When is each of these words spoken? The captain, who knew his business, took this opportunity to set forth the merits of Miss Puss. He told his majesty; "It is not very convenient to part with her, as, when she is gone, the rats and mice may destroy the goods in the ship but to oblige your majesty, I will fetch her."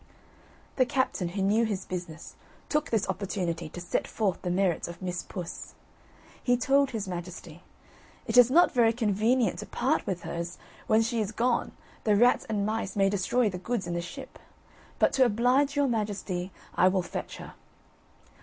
The 0.77 0.85
captain, 0.87 1.27
who 1.29 1.43
knew 1.43 1.63
his 1.63 1.85
business, 1.85 2.35
took 2.69 2.89
this 2.89 3.07
opportunity 3.07 3.69
to 3.69 3.79
set 3.79 4.07
forth 4.07 4.41
the 4.41 4.49
merits 4.49 4.87
of 4.87 4.99
Miss 4.99 5.21
Puss. 5.21 5.75
He 6.43 6.57
told 6.57 6.89
his 6.89 7.07
majesty; 7.07 7.61
"It 8.25 8.35
is 8.35 8.49
not 8.49 8.71
very 8.71 8.93
convenient 8.93 9.59
to 9.59 9.67
part 9.67 10.07
with 10.07 10.23
her, 10.23 10.33
as, 10.33 10.57
when 10.87 11.03
she 11.03 11.19
is 11.21 11.31
gone, 11.31 11.73
the 12.03 12.15
rats 12.15 12.45
and 12.49 12.65
mice 12.65 12.95
may 12.95 13.09
destroy 13.09 13.47
the 13.47 13.59
goods 13.59 13.85
in 13.85 13.93
the 13.93 14.01
ship 14.01 14.39
but 14.97 15.13
to 15.13 15.25
oblige 15.25 15.75
your 15.75 15.87
majesty, 15.87 16.51
I 16.73 16.87
will 16.87 17.03
fetch 17.03 17.37
her." 17.37 17.53